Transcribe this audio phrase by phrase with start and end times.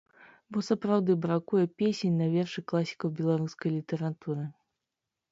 [0.55, 4.43] Бо сапраўды бракуе песень на вершы класікаў беларускай літаратуры.